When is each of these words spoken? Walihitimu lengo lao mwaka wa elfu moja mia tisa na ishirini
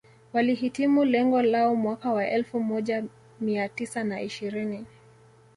Walihitimu 0.33 1.05
lengo 1.05 1.41
lao 1.41 1.75
mwaka 1.75 2.11
wa 2.13 2.27
elfu 2.29 2.59
moja 2.59 3.03
mia 3.39 3.69
tisa 3.69 4.03
na 4.03 4.21
ishirini 4.21 4.85